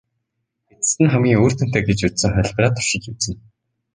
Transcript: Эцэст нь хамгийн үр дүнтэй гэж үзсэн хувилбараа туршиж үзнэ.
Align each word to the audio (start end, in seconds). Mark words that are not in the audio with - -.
Эцэст 0.73 0.97
нь 1.03 1.11
хамгийн 1.13 1.41
үр 1.45 1.53
дүнтэй 1.57 1.83
гэж 1.87 1.99
үзсэн 2.07 2.31
хувилбараа 2.33 2.71
туршиж 2.75 3.03
үзнэ. 3.11 3.35